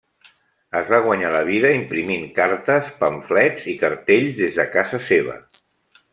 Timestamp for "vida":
1.49-1.71